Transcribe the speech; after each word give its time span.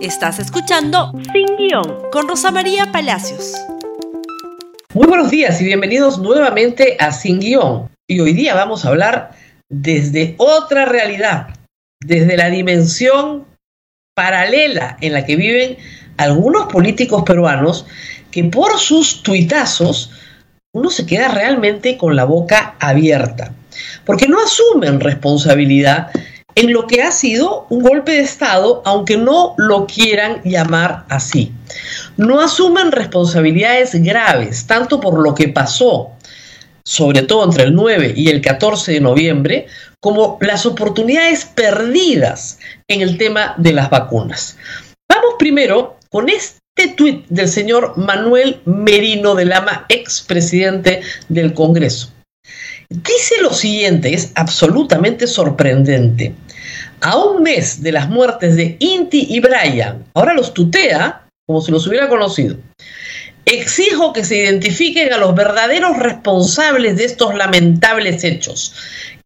Estás 0.00 0.38
escuchando 0.38 1.12
Sin 1.32 1.56
Guión 1.56 2.10
con 2.12 2.28
Rosa 2.28 2.52
María 2.52 2.92
Palacios. 2.92 3.54
Muy 4.94 5.08
buenos 5.08 5.28
días 5.28 5.60
y 5.60 5.64
bienvenidos 5.64 6.20
nuevamente 6.20 6.96
a 7.00 7.10
Sin 7.10 7.40
Guión. 7.40 7.88
Y 8.06 8.20
hoy 8.20 8.32
día 8.32 8.54
vamos 8.54 8.84
a 8.84 8.90
hablar 8.90 9.32
desde 9.68 10.36
otra 10.38 10.84
realidad, 10.84 11.48
desde 12.00 12.36
la 12.36 12.48
dimensión 12.48 13.44
paralela 14.14 14.98
en 15.00 15.14
la 15.14 15.26
que 15.26 15.34
viven 15.34 15.78
algunos 16.16 16.72
políticos 16.72 17.24
peruanos 17.26 17.84
que 18.30 18.44
por 18.44 18.78
sus 18.78 19.24
tuitazos 19.24 20.12
uno 20.72 20.90
se 20.90 21.06
queda 21.06 21.26
realmente 21.26 21.96
con 21.96 22.14
la 22.14 22.22
boca 22.22 22.76
abierta, 22.78 23.52
porque 24.04 24.28
no 24.28 24.40
asumen 24.40 25.00
responsabilidad 25.00 26.12
en 26.58 26.72
lo 26.72 26.88
que 26.88 27.02
ha 27.02 27.12
sido 27.12 27.66
un 27.68 27.84
golpe 27.84 28.10
de 28.10 28.22
Estado, 28.22 28.82
aunque 28.84 29.16
no 29.16 29.54
lo 29.58 29.86
quieran 29.86 30.42
llamar 30.42 31.04
así. 31.08 31.52
No 32.16 32.40
asumen 32.40 32.90
responsabilidades 32.90 33.94
graves, 34.02 34.66
tanto 34.66 34.98
por 34.98 35.20
lo 35.20 35.36
que 35.36 35.46
pasó, 35.46 36.10
sobre 36.84 37.22
todo 37.22 37.44
entre 37.44 37.62
el 37.62 37.76
9 37.76 38.12
y 38.16 38.30
el 38.30 38.40
14 38.40 38.90
de 38.90 39.00
noviembre, 39.00 39.66
como 40.00 40.36
las 40.40 40.66
oportunidades 40.66 41.44
perdidas 41.44 42.58
en 42.88 43.02
el 43.02 43.18
tema 43.18 43.54
de 43.56 43.74
las 43.74 43.88
vacunas. 43.88 44.56
Vamos 45.08 45.34
primero 45.38 45.96
con 46.10 46.28
este 46.28 46.88
tuit 46.96 47.24
del 47.28 47.48
señor 47.48 47.96
Manuel 47.96 48.60
Merino 48.64 49.36
de 49.36 49.44
Lama, 49.44 49.86
expresidente 49.88 51.02
del 51.28 51.54
Congreso. 51.54 52.10
Dice 52.90 53.34
lo 53.42 53.52
siguiente, 53.52 54.14
es 54.14 54.32
absolutamente 54.34 55.26
sorprendente. 55.26 56.34
A 57.00 57.16
un 57.16 57.42
mes 57.42 57.82
de 57.82 57.92
las 57.92 58.08
muertes 58.08 58.56
de 58.56 58.76
Inti 58.80 59.26
y 59.30 59.40
Brian, 59.40 60.04
ahora 60.14 60.34
los 60.34 60.52
tutea 60.52 61.28
como 61.46 61.60
si 61.62 61.72
los 61.72 61.86
hubiera 61.86 62.08
conocido. 62.08 62.56
Exijo 63.46 64.12
que 64.12 64.24
se 64.24 64.36
identifiquen 64.36 65.12
a 65.12 65.16
los 65.16 65.34
verdaderos 65.34 65.96
responsables 65.96 66.96
de 66.96 67.04
estos 67.04 67.34
lamentables 67.34 68.22
hechos. 68.22 68.74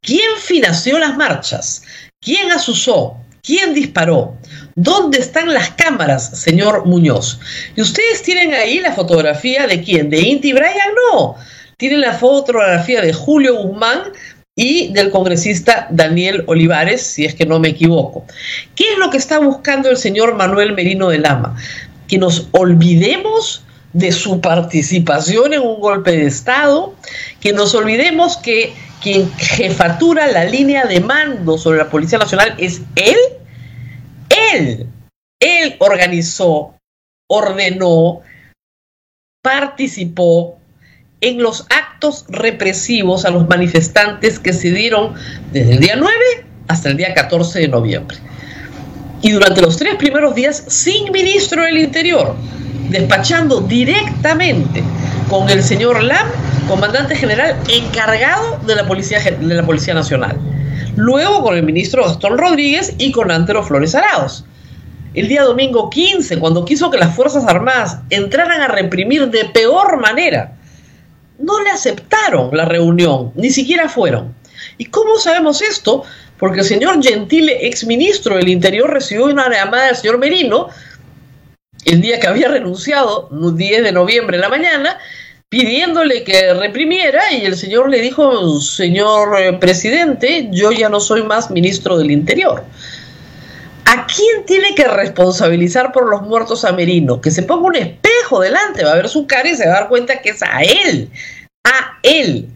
¿Quién 0.01 0.37
financió 0.39 0.99
las 0.99 1.17
marchas? 1.17 1.83
¿Quién 2.21 2.53
asusó? 2.53 3.17
¿Quién 3.43 3.75
disparó? 3.75 4.37
¿Dónde 4.77 5.19
están 5.19 5.53
las 5.53 5.71
cámaras, 5.71 6.39
señor 6.41 6.87
Muñoz? 6.87 7.41
Y 7.75 7.81
ustedes 7.81 8.23
tienen 8.23 8.55
ahí 8.55 8.79
la 8.79 8.93
fotografía 8.93 9.67
de 9.67 9.83
quién, 9.83 10.09
de 10.09 10.21
Inti 10.21 10.53
Brian, 10.53 10.95
no 11.11 11.37
tiene 11.83 11.99
la 11.99 12.13
fotografía 12.13 13.01
de 13.01 13.13
Julio 13.13 13.57
Guzmán 13.57 14.13
y 14.55 14.93
del 14.93 15.11
congresista 15.11 15.87
Daniel 15.91 16.45
Olivares, 16.47 17.03
si 17.03 17.25
es 17.25 17.35
que 17.35 17.47
no 17.47 17.59
me 17.59 17.69
equivoco. 17.69 18.27
¿Qué 18.75 18.93
es 18.93 18.99
lo 18.99 19.11
que 19.11 19.17
está 19.17 19.39
buscando 19.39 19.89
el 19.89 19.97
señor 19.97 20.35
Manuel 20.35 20.75
Merino 20.75 21.09
de 21.09 21.19
Lama? 21.19 21.57
Que 22.07 22.19
nos 22.19 22.49
olvidemos 22.53 23.65
de 23.93 24.13
su 24.13 24.41
participación 24.41 25.55
en 25.55 25.63
un 25.63 25.81
golpe 25.81 26.13
de 26.13 26.27
Estado, 26.27 26.95
que 27.41 27.53
nos 27.53 27.75
olvidemos 27.75 28.37
que 28.37 28.75
quien 29.03 29.31
jefatura 29.35 30.29
la 30.29 30.45
línea 30.45 30.85
de 30.85 31.01
mando 31.01 31.59
sobre 31.59 31.79
la 31.79 31.91
Policía 31.91 32.19
Nacional 32.19 32.55
es 32.59 32.83
él, 32.97 33.17
él, 34.55 34.87
él 35.41 35.77
organizó, 35.79 36.75
ordenó, 37.29 38.21
participó, 39.43 40.59
en 41.23 41.41
los 41.41 41.65
actos 41.71 42.27
represivos 42.29 43.25
a 43.25 43.31
los 43.31 43.49
manifestantes 43.49 44.39
que 44.39 44.53
se 44.53 44.73
dieron 44.73 45.15
desde 45.53 45.75
el 45.75 45.81
día 45.81 45.95
9 45.97 46.15
hasta 46.69 46.91
el 46.91 46.97
día 46.97 47.15
14 47.15 47.61
de 47.61 47.69
noviembre. 47.69 48.19
Y 49.23 49.31
durante 49.31 49.63
los 49.63 49.77
tres 49.77 49.95
primeros 49.95 50.35
días 50.35 50.65
sin 50.67 51.13
ministro 51.13 51.63
del 51.63 51.79
Interior, 51.79 52.35
despachando 52.91 53.61
directamente 53.61 54.83
con 55.31 55.49
el 55.49 55.63
señor 55.63 56.03
Lam, 56.03 56.27
comandante 56.67 57.15
general 57.15 57.57
encargado 57.73 58.59
de 58.67 58.75
la 58.75 58.87
Policía, 58.87 59.21
de 59.21 59.55
la 59.55 59.65
Policía 59.65 59.95
Nacional. 59.95 60.37
Luego 60.97 61.41
con 61.43 61.57
el 61.57 61.63
ministro 61.63 62.05
Gastón 62.05 62.37
Rodríguez 62.37 62.95
y 62.99 63.13
con 63.13 63.31
Antero 63.31 63.63
Flores 63.63 63.95
Araos. 63.95 64.45
El 65.15 65.29
día 65.29 65.45
domingo 65.45 65.89
15, 65.89 66.39
cuando 66.39 66.65
quiso 66.65 66.91
que 66.91 66.99
las 66.99 67.15
Fuerzas 67.15 67.45
Armadas 67.47 67.99
entraran 68.11 68.61
a 68.61 68.69
reprimir 68.69 69.29
de 69.31 69.45
peor 69.45 70.01
manera 70.01 70.55
no 71.43 71.61
le 71.63 71.71
aceptaron 71.71 72.57
la 72.57 72.65
reunión, 72.65 73.33
ni 73.35 73.51
siquiera 73.51 73.89
fueron. 73.89 74.35
¿Y 74.79 74.87
cómo 74.87 75.19
sabemos 75.19 75.61
esto? 75.61 76.05
Porque 76.39 76.61
el 76.61 76.67
señor 76.67 77.03
Gentile, 77.03 77.67
exministro 77.67 78.37
del 78.37 78.49
Interior, 78.49 78.91
recibió 78.91 79.27
una 79.27 79.51
llamada 79.51 79.87
del 79.87 79.97
señor 79.97 80.19
Merino 80.19 80.69
el 81.85 82.01
día 82.01 82.21
que 82.21 82.29
había 82.29 82.49
renunciado, 82.49 83.29
el 83.33 83.57
10 83.57 83.83
de 83.83 83.93
noviembre 83.93 84.37
en 84.37 84.41
la 84.41 84.49
mañana, 84.49 84.99
pidiéndole 85.49 86.25
que 86.25 86.55
reprimiera 86.55 87.33
y 87.33 87.45
el 87.45 87.57
señor 87.57 87.91
le 87.91 88.01
dijo, 88.01 88.61
señor 88.61 89.39
eh, 89.39 89.53
presidente, 89.55 90.49
yo 90.51 90.73
ya 90.73 90.89
no 90.89 91.01
soy 91.01 91.23
más 91.25 91.51
ministro 91.51 91.99
del 91.99 92.11
Interior. 92.11 92.65
¿A 93.85 94.07
quién 94.07 94.47
tiene 94.47 94.75
que 94.75 94.85
responsabilizar 94.85 95.93
por 95.93 96.09
los 96.09 96.23
muertos 96.23 96.65
a 96.65 96.73
Merino? 96.73 97.21
Que 97.21 97.31
se 97.31 97.43
ponga 97.43 97.67
un 97.67 97.77
espejo 97.77 98.41
delante, 98.41 98.85
va 98.85 98.93
a 98.93 98.97
ver 98.97 99.09
su 99.09 99.27
cara 99.27 99.49
y 99.49 99.57
se 99.57 99.67
va 99.67 99.77
a 99.77 99.81
dar 99.81 99.89
cuenta 99.89 100.21
que 100.21 100.31
es 100.31 100.43
a 100.43 100.63
él, 100.63 101.11
a 101.65 101.99
él. 102.03 102.49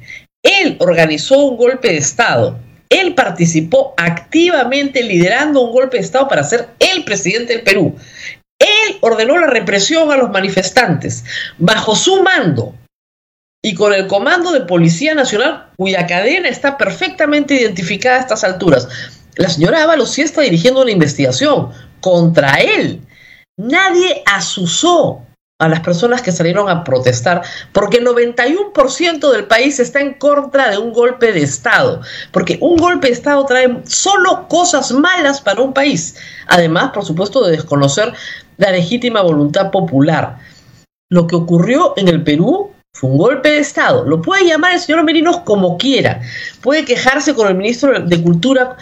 Él 0.43 0.77
organizó 0.79 1.39
un 1.39 1.57
golpe 1.57 1.89
de 1.89 1.99
Estado. 1.99 2.59
Él 2.89 3.15
participó 3.15 3.95
activamente 3.97 5.03
liderando 5.03 5.61
un 5.61 5.73
golpe 5.73 5.97
de 5.97 6.05
Estado 6.05 6.29
para 6.29 6.45
ser 6.45 6.69
el 6.79 7.05
presidente 7.05 7.55
del 7.55 7.63
Perú. 7.63 7.97
Él 8.59 8.97
ordenó 9.01 9.37
la 9.37 9.49
represión 9.49 10.11
a 10.13 10.17
los 10.17 10.31
manifestantes 10.31 11.25
bajo 11.59 11.97
su 11.97 12.23
mando 12.23 12.75
y 13.63 13.75
con 13.75 13.93
el 13.93 14.07
comando 14.07 14.53
de 14.53 14.61
Policía 14.61 15.15
Nacional, 15.15 15.71
cuya 15.77 16.07
cadena 16.07 16.49
está 16.49 16.79
perfectamente 16.79 17.55
identificada 17.55 18.19
a 18.19 18.21
estas 18.21 18.45
alturas. 18.45 18.89
La 19.37 19.49
señora 19.51 19.83
Ábalos 19.83 20.11
sí 20.11 20.23
está 20.23 20.43
dirigiendo 20.43 20.83
una 20.83 20.91
investigación 20.91 21.71
contra 22.01 22.55
él. 22.57 23.01
Nadie 23.59 24.23
asusó 24.27 25.23
a 25.59 25.69
las 25.69 25.81
personas 25.81 26.21
que 26.21 26.33
salieron 26.33 26.69
a 26.69 26.85
protestar, 26.85 27.43
porque 27.73 27.99
el 27.99 28.07
91% 28.07 29.33
del 29.33 29.47
país 29.47 29.81
está 29.81 30.01
en 30.01 30.15
contra 30.15 30.71
de 30.71 30.79
un 30.79 30.93
golpe 30.93 31.33
de 31.33 31.43
Estado, 31.43 32.03
porque 32.31 32.59
un 32.61 32.77
golpe 32.77 33.07
de 33.07 33.15
Estado 33.15 33.45
trae 33.47 33.81
solo 33.87 34.49
cosas 34.49 34.93
malas 34.93 35.41
para 35.41 35.63
un 35.63 35.73
país, 35.73 36.17
además, 36.47 36.91
por 36.93 37.07
supuesto, 37.07 37.45
de 37.45 37.53
desconocer 37.53 38.13
la 38.59 38.71
legítima 38.71 39.23
voluntad 39.23 39.71
popular. 39.71 40.39
Lo 41.09 41.27
que 41.27 41.37
ocurrió 41.37 41.95
en 41.97 42.09
el 42.09 42.23
Perú 42.23 42.73
fue 42.93 43.11
un 43.11 43.19
golpe 43.19 43.51
de 43.51 43.59
Estado. 43.59 44.05
Lo 44.05 44.21
puede 44.21 44.47
llamar 44.47 44.75
el 44.75 44.81
señor 44.81 45.05
Merinos 45.05 45.41
como 45.41 45.79
quiera. 45.79 46.21
Puede 46.63 46.85
quejarse 46.85 47.35
con 47.35 47.49
el 47.49 47.55
ministro 47.55 47.99
de 47.99 48.23
Cultura 48.23 48.77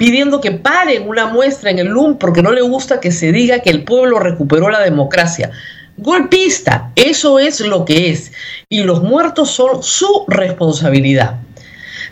pidiendo 0.00 0.40
que 0.40 0.52
paren 0.52 1.06
una 1.06 1.26
muestra 1.26 1.70
en 1.70 1.78
el 1.78 1.88
LUM 1.88 2.16
porque 2.16 2.40
no 2.40 2.52
le 2.52 2.62
gusta 2.62 3.00
que 3.00 3.12
se 3.12 3.32
diga 3.32 3.58
que 3.58 3.68
el 3.68 3.84
pueblo 3.84 4.18
recuperó 4.18 4.70
la 4.70 4.80
democracia. 4.80 5.50
Golpista, 5.98 6.90
eso 6.96 7.38
es 7.38 7.60
lo 7.60 7.84
que 7.84 8.08
es. 8.08 8.32
Y 8.70 8.82
los 8.82 9.02
muertos 9.02 9.50
son 9.50 9.82
su 9.82 10.24
responsabilidad. 10.26 11.34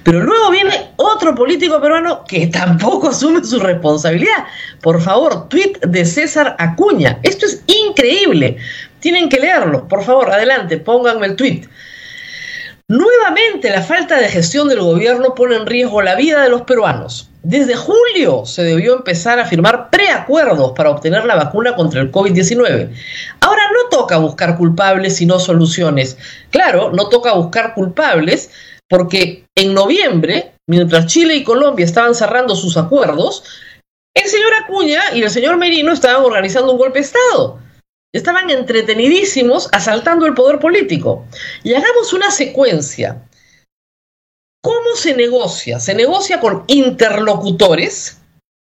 Pero 0.03 0.21
luego 0.21 0.51
viene 0.51 0.91
otro 0.97 1.35
político 1.35 1.81
peruano 1.81 2.25
que 2.29 2.49
tampoco 2.49 3.09
asume 3.09 3.43
su 3.43 3.59
responsabilidad. 3.59 4.45
Por 4.83 5.01
favor, 5.01 5.49
tweet 5.49 5.79
de 5.81 6.05
César 6.05 6.57
Acuña. 6.59 7.19
Esto 7.23 7.47
es 7.47 7.63
increíble. 7.67 8.59
Tienen 9.01 9.31
que 9.31 9.41
leerlo. 9.41 9.89
Por 9.89 10.05
favor, 10.05 10.31
adelante, 10.31 10.77
pónganme 10.77 11.29
el 11.29 11.37
tweet. 11.37 11.63
Nuevamente 12.87 13.71
la 13.71 13.81
falta 13.81 14.19
de 14.19 14.29
gestión 14.29 14.69
del 14.69 14.81
gobierno 14.81 15.35
pone 15.35 15.57
en 15.57 15.65
riesgo 15.65 16.03
la 16.03 16.17
vida 16.17 16.43
de 16.43 16.51
los 16.51 16.63
peruanos. 16.63 17.28
Desde 17.43 17.77
julio 17.77 18.45
se 18.45 18.63
debió 18.63 18.97
empezar 18.97 19.39
a 19.39 19.47
firmar 19.47 19.91
preacuerdos 19.91 20.73
para 20.73 20.91
obtener 20.91 21.25
la 21.25 21.37
vacuna 21.37 21.77
contra 21.77 22.01
el 22.01 22.11
COVID-19. 22.11 22.91
Ahora 23.41 23.63
no 23.73 23.89
toca 23.91 24.19
buscar 24.19 24.57
culpables 24.57 25.17
sino 25.17 25.39
soluciones. 25.39 26.19
Claro, 26.51 26.91
no 26.93 27.09
toca 27.09 27.33
buscar 27.35 27.75
culpables 27.75 28.51
porque 28.89 29.45
en 29.55 29.75
noviembre, 29.75 30.53
mientras 30.67 31.07
Chile 31.07 31.37
y 31.37 31.45
Colombia 31.45 31.85
estaban 31.85 32.15
cerrando 32.15 32.57
sus 32.57 32.77
acuerdos, 32.77 33.45
el 34.15 34.29
señor 34.29 34.53
Acuña 34.65 35.01
y 35.15 35.23
el 35.23 35.31
señor 35.31 35.59
Merino 35.59 35.93
estaban 35.93 36.25
organizando 36.25 36.73
un 36.73 36.79
golpe 36.79 36.99
de 36.99 37.05
Estado. 37.05 37.61
Estaban 38.13 38.51
entretenidísimos 38.51 39.69
asaltando 39.73 40.27
el 40.27 40.35
poder 40.35 40.59
político. 40.59 41.27
Y 41.63 41.75
hagamos 41.75 42.13
una 42.13 42.31
secuencia. 42.31 43.23
¿Cómo 44.61 44.97
se 44.97 45.15
negocia? 45.15 45.79
Se 45.79 45.95
negocia 45.95 46.41
con 46.41 46.65
interlocutores, 46.67 48.21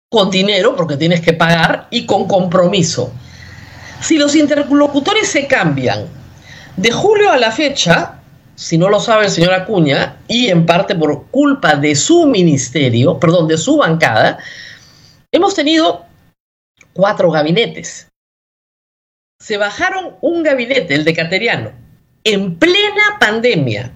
con 0.10 0.30
dinero, 0.30 0.76
porque 0.76 0.98
tienes 0.98 1.22
que 1.22 1.34
pagar, 1.34 1.88
y 1.90 2.06
con 2.06 2.28
compromiso. 2.28 3.12
Si 4.02 4.18
los 4.18 4.36
interlocutores 4.36 5.28
se 5.28 5.48
cambian 5.48 6.08
de 6.76 6.92
julio 6.92 7.32
a 7.32 7.38
la 7.38 7.52
fecha, 7.52 8.20
si 8.56 8.78
no 8.78 8.90
lo 8.90 9.00
sabe 9.00 9.26
el 9.26 9.32
señor 9.32 9.54
Acuña, 9.54 10.18
y 10.28 10.48
en 10.48 10.66
parte 10.66 10.96
por 10.96 11.28
culpa 11.28 11.76
de 11.76 11.96
su 11.96 12.28
ministerio, 12.28 13.20
perdón, 13.20 13.48
de 13.48 13.58
su 13.58 13.78
bancada, 13.78 14.38
hemos 15.32 15.56
tenido 15.56 16.06
cuatro 16.94 17.32
gabinetes. 17.32 18.08
se 19.40 19.58
bajaron 19.58 20.16
un 20.22 20.44
gabinete, 20.44 20.96
el 20.96 21.06
de 21.06 21.14
Cateriano, 21.14 21.72
en 22.24 22.58
plena 22.58 23.18
pandemia. 23.20 23.92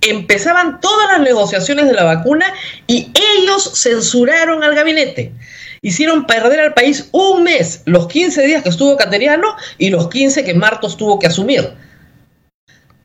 Empezaban 0.00 0.80
todas 0.80 1.08
las 1.08 1.20
negociaciones 1.20 1.86
de 1.86 1.94
la 1.94 2.04
vacuna 2.04 2.46
y 2.86 3.12
ellos 3.36 3.72
censuraron 3.74 4.62
al 4.62 4.74
gabinete. 4.74 5.32
Hicieron 5.80 6.26
perder 6.26 6.60
al 6.60 6.74
país 6.74 7.08
un 7.12 7.44
mes, 7.44 7.82
los 7.84 8.08
15 8.08 8.42
días 8.46 8.62
que 8.62 8.68
estuvo 8.68 8.96
Cateriano 8.96 9.56
y 9.76 9.90
los 9.90 10.08
15 10.08 10.44
que 10.44 10.54
Martos 10.54 10.96
tuvo 10.96 11.18
que 11.18 11.28
asumir. 11.28 11.72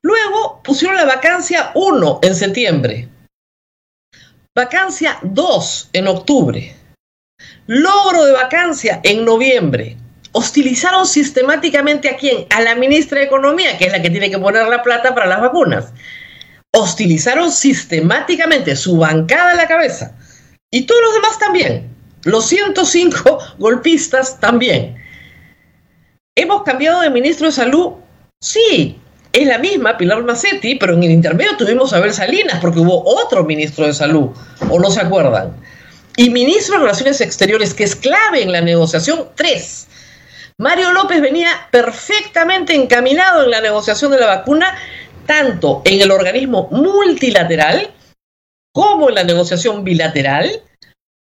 Luego 0.01 0.61
pusieron 0.63 0.97
la 0.97 1.05
vacancia 1.05 1.71
1 1.75 2.19
en 2.23 2.35
septiembre, 2.35 3.07
vacancia 4.55 5.17
2 5.23 5.89
en 5.93 6.07
octubre, 6.07 6.75
logro 7.67 8.25
de 8.25 8.33
vacancia 8.33 8.99
en 9.03 9.23
noviembre, 9.23 9.95
hostilizaron 10.33 11.07
sistemáticamente 11.07 12.09
a 12.09 12.17
quién? 12.17 12.47
A 12.49 12.61
la 12.61 12.75
ministra 12.75 13.19
de 13.19 13.25
Economía, 13.25 13.77
que 13.77 13.85
es 13.85 13.91
la 13.91 14.01
que 14.01 14.09
tiene 14.09 14.29
que 14.29 14.39
poner 14.39 14.67
la 14.67 14.83
plata 14.83 15.15
para 15.15 15.27
las 15.27 15.39
vacunas. 15.39 15.93
Hostilizaron 16.75 17.51
sistemáticamente 17.51 18.75
su 18.75 18.97
bancada 18.97 19.51
a 19.51 19.55
la 19.55 19.67
cabeza. 19.67 20.15
Y 20.71 20.83
todos 20.83 21.01
los 21.03 21.13
demás 21.13 21.39
también. 21.39 21.95
Los 22.23 22.47
105 22.47 23.39
golpistas 23.59 24.39
también. 24.39 24.97
¿Hemos 26.35 26.63
cambiado 26.63 27.01
de 27.01 27.11
ministro 27.11 27.45
de 27.45 27.53
salud? 27.53 27.93
Sí, 28.41 28.99
es 29.33 29.47
la 29.47 29.57
misma 29.57 29.97
Pilar 29.97 30.23
Macetti, 30.23 30.75
pero 30.75 30.93
en 30.93 31.03
el 31.03 31.11
intermedio 31.11 31.57
tuvimos 31.57 31.93
a 31.93 31.97
Abel 31.97 32.13
Salinas 32.13 32.59
porque 32.59 32.79
hubo 32.79 33.03
otro 33.03 33.43
ministro 33.43 33.85
de 33.85 33.93
salud, 33.93 34.29
o 34.69 34.79
no 34.79 34.91
se 34.91 35.01
acuerdan. 35.01 35.55
Y 36.17 36.29
ministro 36.29 36.75
de 36.75 36.81
Relaciones 36.81 37.21
Exteriores, 37.21 37.73
que 37.73 37.83
es 37.83 37.95
clave 37.95 38.43
en 38.43 38.51
la 38.51 38.61
negociación, 38.61 39.29
tres. 39.35 39.87
Mario 40.59 40.91
López 40.93 41.19
venía 41.21 41.49
perfectamente 41.71 42.75
encaminado 42.75 43.43
en 43.43 43.51
la 43.51 43.61
negociación 43.61 44.11
de 44.11 44.19
la 44.19 44.27
vacuna, 44.27 44.75
tanto 45.25 45.81
en 45.85 46.01
el 46.01 46.11
organismo 46.11 46.67
multilateral, 46.71 47.91
como 48.73 49.09
en 49.09 49.15
la 49.15 49.23
negociación 49.23 49.83
bilateral, 49.83 50.63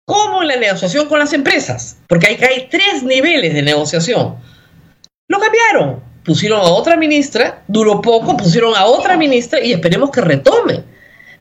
como 0.06 0.42
en 0.42 0.47
la 0.50 0.56
negociación 0.57 1.07
con 1.07 1.19
las 1.19 1.33
empresas, 1.33 1.97
porque 2.07 2.27
hay, 2.27 2.36
hay 2.36 2.68
tres 2.69 3.03
niveles 3.03 3.53
de 3.53 3.62
negociación. 3.62 4.36
Lo 5.27 5.39
cambiaron, 5.39 6.03
pusieron 6.24 6.59
a 6.59 6.63
otra 6.63 6.97
ministra, 6.97 7.63
duró 7.68 8.01
poco, 8.01 8.38
pusieron 8.38 8.75
a 8.75 8.86
otra 8.86 9.18
ministra 9.18 9.59
y 9.59 9.74
esperemos 9.74 10.12
que 10.12 10.21
retome. 10.21 10.83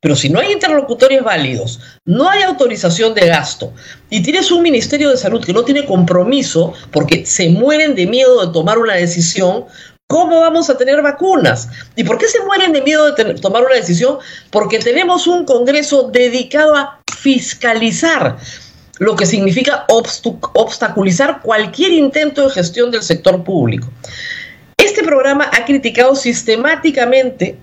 Pero 0.01 0.17
si 0.17 0.29
no 0.29 0.39
hay 0.39 0.53
interlocutores 0.53 1.23
válidos, 1.23 1.81
no 2.05 2.29
hay 2.29 2.43
autorización 2.43 3.15
de 3.15 3.27
gasto 3.27 3.73
y 4.11 4.23
tienes 4.23 4.51
un 4.53 4.61
Ministerio 4.61 5.09
de 5.09 5.17
Salud 5.17 5.43
que 5.43 5.55
no 5.55 5.65
tiene 5.65 5.87
compromiso 5.87 6.75
porque 6.93 7.25
se 7.25 7.49
mueren 7.49 7.95
de 7.95 8.07
miedo 8.07 8.47
de 8.47 8.53
tomar 8.53 8.77
una 8.77 8.93
decisión, 8.93 9.65
¿cómo 10.09 10.41
vamos 10.41 10.71
a 10.71 10.77
tener 10.77 11.03
vacunas? 11.03 11.69
¿Y 11.97 12.05
por 12.05 12.19
qué 12.19 12.29
se 12.29 12.41
mueren 12.45 12.73
de 12.73 12.83
miedo 12.83 13.13
de 13.13 13.35
tomar 13.35 13.65
una 13.65 13.75
decisión? 13.75 14.19
Porque 14.51 14.79
tenemos 14.79 15.27
un 15.27 15.45
Congreso 15.45 16.11
dedicado 16.13 16.77
a 16.77 17.01
fiscalizar 17.17 18.37
lo 19.01 19.17
que 19.17 19.27
significa 19.27 19.87
obstaculizar 19.89 21.41
cualquier 21.43 21.93
intento 21.93 22.47
de 22.47 22.55
gestión 22.55 22.93
del 22.93 23.03
sector 23.03 23.43
público. 23.43 23.89
Este 24.77 25.03
programa 25.03 25.51
ha 25.53 25.65
criticado 25.65 26.15
sistemáticamente 26.15 27.57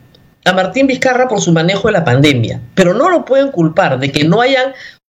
a 0.43 0.51
Martín 0.51 0.87
Vizcarra 0.87 1.29
por 1.29 1.39
su 1.39 1.53
manejo 1.53 1.87
de 1.87 1.93
la 1.93 2.03
pandemia, 2.03 2.59
pero 2.75 2.93
no 2.93 3.09
lo 3.09 3.23
pueden 3.23 3.49
culpar 3.51 3.97
de 3.99 4.11
que 4.11 4.25
no 4.25 4.41
hayan 4.41 4.73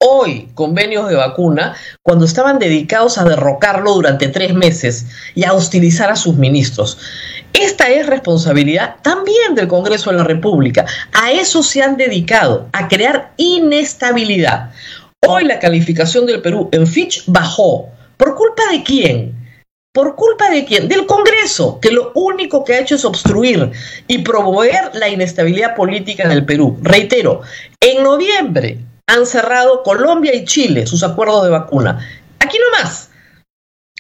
hoy 0.08 0.50
convenios 0.54 1.10
de 1.10 1.16
vacuna 1.16 1.76
cuando 2.04 2.26
estaban 2.26 2.60
dedicados 2.60 3.18
a 3.18 3.24
derrocarlo 3.24 3.94
durante 3.94 4.28
tres 4.28 4.54
meses 4.54 5.08
y 5.34 5.44
a 5.46 5.54
hostilizar 5.54 6.12
a 6.12 6.16
sus 6.16 6.36
ministros. 6.36 6.98
Esta 7.54 7.90
es 7.90 8.06
responsabilidad 8.06 8.98
también 9.02 9.56
del 9.56 9.68
Congreso 9.68 10.12
de 10.12 10.18
la 10.18 10.24
República. 10.24 10.86
A 11.14 11.32
eso 11.32 11.64
se 11.64 11.82
han 11.82 11.98
dedicado, 11.98 12.70
a 12.74 12.88
crear 12.88 13.34
inestabilidad. 13.38 14.72
Hoy 15.26 15.46
la 15.46 15.60
calificación 15.60 16.26
del 16.26 16.42
Perú 16.42 16.70
en 16.72 16.86
Fitch 16.86 17.24
bajó. 17.28 17.90
¿Por 18.18 18.36
culpa 18.36 18.64
de 18.72 18.84
quién? 18.84 19.34
¿Por 19.94 20.16
culpa 20.16 20.50
de 20.50 20.66
quién? 20.66 20.88
Del 20.90 21.06
Congreso, 21.06 21.80
que 21.80 21.92
lo 21.92 22.12
único 22.16 22.64
que 22.64 22.74
ha 22.74 22.80
hecho 22.80 22.96
es 22.96 23.06
obstruir 23.06 23.72
y 24.08 24.18
promover 24.20 24.92
la 24.94 25.08
inestabilidad 25.08 25.74
política 25.76 26.24
en 26.24 26.32
el 26.32 26.46
Perú. 26.46 26.78
Reitero, 26.82 27.42
en 27.80 28.04
noviembre 28.04 28.80
han 29.08 29.26
cerrado 29.26 29.84
Colombia 29.84 30.34
y 30.34 30.46
Chile 30.46 30.88
sus 30.88 31.04
acuerdos 31.04 31.44
de 31.44 31.50
vacuna. 31.50 32.08
Aquí 32.40 32.58
no 32.58 32.80
más. 32.80 33.10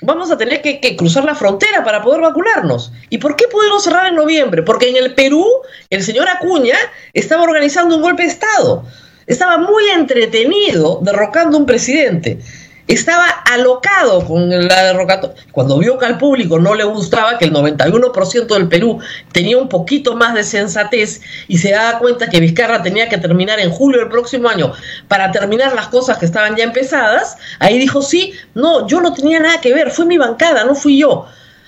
Vamos 0.01 0.29
a 0.29 0.37
tener 0.37 0.61
que, 0.61 0.81
que, 0.81 0.97
cruzar 0.97 1.23
la 1.23 1.35
frontera 1.35 1.83
para 1.83 2.03
poder 2.03 2.21
vacunarnos. 2.21 2.91
¿Y 3.09 3.17
por 3.17 3.35
qué 3.35 3.47
pudieron 3.47 3.79
cerrar 3.79 4.07
en 4.07 4.15
noviembre? 4.15 4.61
Porque 4.61 4.89
en 4.89 4.97
el 4.97 5.15
Perú 5.15 5.45
el 5.89 6.03
señor 6.03 6.27
Acuña 6.27 6.75
estaba 7.13 7.43
organizando 7.43 7.95
un 7.95 8.01
golpe 8.01 8.23
de 8.23 8.29
Estado. 8.29 8.83
Estaba 9.25 9.57
muy 9.57 9.87
entretenido 9.89 10.99
derrocando 11.01 11.57
un 11.57 11.65
presidente 11.65 12.39
estaba 12.87 13.25
alocado 13.51 14.25
con 14.25 14.49
la 14.49 14.83
derrocatoria. 14.83 15.35
Cuando 15.51 15.79
vio 15.79 15.97
que 15.97 16.05
al 16.05 16.17
público 16.17 16.59
no 16.59 16.75
le 16.75 16.83
gustaba, 16.83 17.37
que 17.37 17.45
el 17.45 17.53
91% 17.53 18.45
del 18.47 18.67
Perú 18.67 18.99
tenía 19.31 19.57
un 19.57 19.69
poquito 19.69 20.15
más 20.15 20.35
de 20.35 20.43
sensatez 20.43 21.21
y 21.47 21.57
se 21.57 21.71
daba 21.71 21.99
cuenta 21.99 22.29
que 22.29 22.39
Vizcarra 22.39 22.83
tenía 22.83 23.09
que 23.09 23.17
terminar 23.17 23.59
en 23.59 23.71
julio 23.71 23.99
del 23.99 24.09
próximo 24.09 24.49
año 24.49 24.73
para 25.07 25.31
terminar 25.31 25.73
las 25.73 25.87
cosas 25.87 26.17
que 26.17 26.25
estaban 26.25 26.55
ya 26.55 26.63
empezadas, 26.63 27.37
ahí 27.59 27.79
dijo, 27.79 28.01
sí, 28.01 28.33
no, 28.53 28.87
yo 28.87 29.01
no 29.01 29.13
tenía 29.13 29.39
nada 29.39 29.61
que 29.61 29.73
ver, 29.73 29.89
fue 29.89 30.05
mi 30.05 30.17
bancada, 30.17 30.63
no 30.63 30.75
fui 30.75 30.99
yo. 30.99 31.25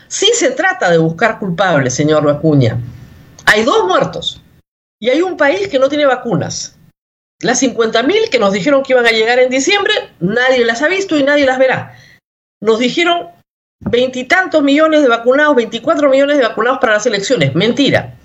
Sí 0.08 0.30
se 0.36 0.52
trata 0.52 0.90
de 0.90 1.00
buscar 1.00 1.40
culpables, 1.40 1.94
señor 1.94 2.30
Acuña. 2.30 2.78
Hay 3.46 3.64
dos 3.64 3.86
muertos 3.86 4.42
y 5.00 5.10
hay 5.10 5.22
un 5.22 5.36
país 5.36 5.68
que 5.68 5.80
no 5.80 5.90
tiene 5.90 6.06
vacunas. 6.06 6.77
Las 7.42 7.62
50.000 7.62 8.30
que 8.30 8.39
nos 8.39 8.51
dijeron 8.51 8.84
que 8.84 8.94
iban 8.94 9.06
a 9.06 9.12
llegar 9.12 9.39
en 9.39 9.50
diciembre, 9.50 9.94
nadie 10.19 10.66
las 10.66 10.81
ha 10.81 10.88
visto 10.88 11.18
y 11.18 11.24
nadie 11.24 11.45
las 11.45 11.60
verá. 11.60 11.95
Nos 12.62 12.80
dijeron 12.80 13.30
veintitantos 13.80 14.63
millones 14.63 15.04
de 15.04 15.07
vacunados, 15.07 15.56
24 15.56 16.10
millones 16.10 16.38
de 16.38 16.44
vacunados 16.44 16.80
para 16.80 16.94
las 16.94 17.06
elecciones. 17.06 17.54
Mentira. 17.54 18.16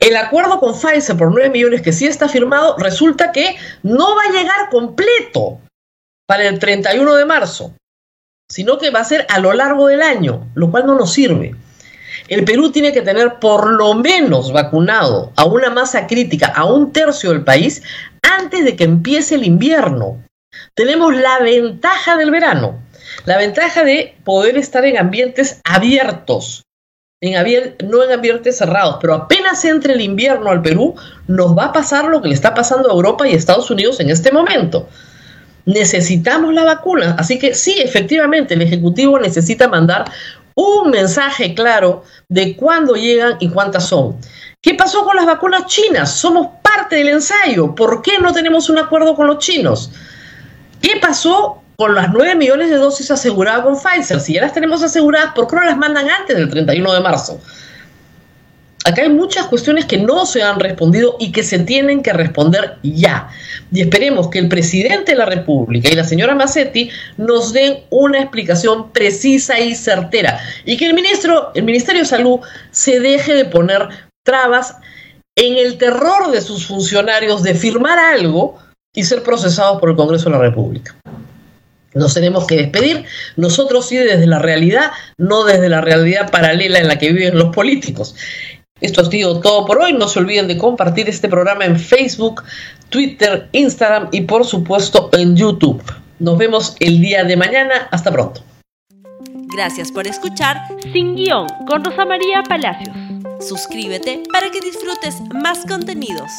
El 0.00 0.16
acuerdo 0.16 0.58
con 0.58 0.74
Pfizer 0.74 1.16
por 1.16 1.30
9 1.30 1.50
millones 1.50 1.82
que 1.82 1.92
sí 1.92 2.06
está 2.06 2.28
firmado, 2.28 2.76
resulta 2.78 3.30
que 3.30 3.56
no 3.82 4.16
va 4.16 4.22
a 4.22 4.32
llegar 4.32 4.70
completo 4.70 5.60
para 6.26 6.48
el 6.48 6.58
31 6.58 7.14
de 7.14 7.24
marzo, 7.24 7.74
sino 8.50 8.78
que 8.78 8.90
va 8.90 9.00
a 9.00 9.04
ser 9.04 9.26
a 9.28 9.38
lo 9.38 9.52
largo 9.52 9.86
del 9.86 10.02
año, 10.02 10.48
lo 10.54 10.70
cual 10.70 10.86
no 10.86 10.94
nos 10.94 11.12
sirve. 11.12 11.54
El 12.28 12.44
Perú 12.44 12.72
tiene 12.72 12.92
que 12.92 13.02
tener 13.02 13.34
por 13.40 13.70
lo 13.70 13.94
menos 13.94 14.52
vacunado 14.52 15.32
a 15.36 15.44
una 15.44 15.70
masa 15.70 16.06
crítica, 16.06 16.48
a 16.48 16.64
un 16.64 16.92
tercio 16.92 17.30
del 17.30 17.44
país, 17.44 17.82
antes 18.22 18.64
de 18.64 18.74
que 18.74 18.84
empiece 18.84 19.36
el 19.36 19.44
invierno. 19.44 20.22
Tenemos 20.74 21.14
la 21.14 21.38
ventaja 21.38 22.16
del 22.16 22.30
verano, 22.30 22.80
la 23.26 23.38
ventaja 23.38 23.84
de 23.84 24.16
poder 24.24 24.56
estar 24.56 24.84
en 24.84 24.98
ambientes 24.98 25.60
abiertos, 25.64 26.64
no 27.22 28.04
en 28.04 28.12
ambientes 28.12 28.58
cerrados, 28.58 28.98
pero 29.00 29.14
apenas 29.14 29.64
entre 29.64 29.94
el 29.94 30.00
invierno 30.00 30.50
al 30.50 30.62
Perú, 30.62 30.94
nos 31.28 31.56
va 31.56 31.66
a 31.66 31.72
pasar 31.72 32.06
lo 32.06 32.20
que 32.20 32.28
le 32.28 32.34
está 32.34 32.54
pasando 32.54 32.90
a 32.90 32.94
Europa 32.94 33.26
y 33.26 33.34
Estados 33.34 33.70
Unidos 33.70 34.00
en 34.00 34.10
este 34.10 34.32
momento. 34.32 34.88
Necesitamos 35.64 36.54
la 36.54 36.64
vacuna, 36.64 37.16
así 37.18 37.38
que 37.38 37.54
sí, 37.54 37.76
efectivamente, 37.80 38.54
el 38.54 38.62
Ejecutivo 38.62 39.18
necesita 39.18 39.66
mandar 39.66 40.04
un 40.56 40.90
mensaje 40.90 41.54
claro 41.54 42.02
de 42.28 42.56
cuándo 42.56 42.94
llegan 42.94 43.36
y 43.40 43.50
cuántas 43.50 43.88
son. 43.88 44.16
¿Qué 44.62 44.74
pasó 44.74 45.04
con 45.04 45.14
las 45.14 45.26
vacunas 45.26 45.66
chinas? 45.66 46.10
Somos 46.10 46.48
parte 46.62 46.96
del 46.96 47.08
ensayo. 47.08 47.74
¿Por 47.74 48.00
qué 48.02 48.18
no 48.18 48.32
tenemos 48.32 48.70
un 48.70 48.78
acuerdo 48.78 49.14
con 49.14 49.26
los 49.26 49.38
chinos? 49.38 49.90
¿Qué 50.80 50.98
pasó 51.00 51.62
con 51.76 51.94
las 51.94 52.10
9 52.10 52.36
millones 52.36 52.70
de 52.70 52.76
dosis 52.76 53.10
aseguradas 53.10 53.64
con 53.64 53.76
Pfizer? 53.78 54.18
Si 54.18 54.32
ya 54.32 54.40
las 54.40 54.54
tenemos 54.54 54.82
aseguradas, 54.82 55.34
¿por 55.34 55.46
qué 55.46 55.56
no 55.56 55.62
las 55.62 55.76
mandan 55.76 56.08
antes 56.08 56.34
del 56.34 56.48
31 56.48 56.94
de 56.94 57.00
marzo? 57.00 57.38
Acá 58.86 59.02
hay 59.02 59.08
muchas 59.08 59.48
cuestiones 59.48 59.84
que 59.86 59.98
no 59.98 60.26
se 60.26 60.44
han 60.44 60.60
respondido 60.60 61.16
y 61.18 61.32
que 61.32 61.42
se 61.42 61.58
tienen 61.58 62.04
que 62.04 62.12
responder 62.12 62.76
ya. 62.84 63.28
Y 63.72 63.80
esperemos 63.80 64.28
que 64.28 64.38
el 64.38 64.48
presidente 64.48 65.10
de 65.10 65.18
la 65.18 65.26
República 65.26 65.88
y 65.90 65.96
la 65.96 66.04
señora 66.04 66.36
Massetti 66.36 66.90
nos 67.16 67.52
den 67.52 67.80
una 67.90 68.20
explicación 68.20 68.92
precisa 68.92 69.58
y 69.58 69.74
certera. 69.74 70.38
Y 70.64 70.76
que 70.76 70.86
el 70.86 70.94
ministro, 70.94 71.50
el 71.56 71.64
Ministerio 71.64 72.02
de 72.02 72.06
Salud 72.06 72.38
se 72.70 73.00
deje 73.00 73.34
de 73.34 73.46
poner 73.46 73.88
trabas 74.22 74.76
en 75.34 75.56
el 75.58 75.78
terror 75.78 76.30
de 76.30 76.40
sus 76.40 76.64
funcionarios 76.66 77.42
de 77.42 77.56
firmar 77.56 77.98
algo 77.98 78.56
y 78.94 79.02
ser 79.02 79.24
procesados 79.24 79.80
por 79.80 79.90
el 79.90 79.96
Congreso 79.96 80.26
de 80.26 80.36
la 80.36 80.42
República. 80.42 80.94
Nos 81.92 82.14
tenemos 82.14 82.46
que 82.46 82.56
despedir, 82.56 83.04
nosotros 83.36 83.88
sí 83.88 83.96
desde 83.96 84.26
la 84.26 84.38
realidad, 84.38 84.92
no 85.18 85.44
desde 85.44 85.68
la 85.68 85.80
realidad 85.80 86.30
paralela 86.30 86.78
en 86.78 86.86
la 86.86 86.98
que 86.98 87.10
viven 87.10 87.36
los 87.36 87.54
políticos. 87.54 88.14
Esto 88.80 89.00
ha 89.00 89.04
sido 89.04 89.40
todo 89.40 89.64
por 89.64 89.78
hoy. 89.78 89.92
No 89.92 90.08
se 90.08 90.18
olviden 90.18 90.48
de 90.48 90.58
compartir 90.58 91.08
este 91.08 91.28
programa 91.28 91.64
en 91.64 91.78
Facebook, 91.78 92.42
Twitter, 92.90 93.48
Instagram 93.52 94.08
y 94.12 94.22
por 94.22 94.44
supuesto 94.44 95.08
en 95.12 95.36
YouTube. 95.36 95.82
Nos 96.18 96.36
vemos 96.38 96.76
el 96.80 97.00
día 97.00 97.24
de 97.24 97.36
mañana. 97.36 97.88
Hasta 97.90 98.10
pronto. 98.10 98.42
Gracias 99.54 99.90
por 99.90 100.06
escuchar 100.06 100.56
Sin 100.92 101.14
Guión 101.14 101.46
con 101.66 101.84
Rosa 101.84 102.04
María 102.04 102.42
Palacios. 102.42 102.94
Suscríbete 103.40 104.22
para 104.32 104.50
que 104.50 104.60
disfrutes 104.60 105.20
más 105.42 105.64
contenidos. 105.66 106.30